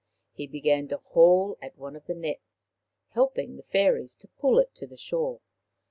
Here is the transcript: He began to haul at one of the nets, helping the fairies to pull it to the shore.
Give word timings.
He 0.33 0.47
began 0.47 0.87
to 0.87 0.97
haul 0.97 1.59
at 1.61 1.77
one 1.77 1.95
of 1.95 2.07
the 2.07 2.15
nets, 2.15 2.73
helping 3.09 3.55
the 3.55 3.61
fairies 3.61 4.15
to 4.15 4.27
pull 4.27 4.57
it 4.57 4.73
to 4.73 4.87
the 4.87 4.97
shore. 4.97 5.41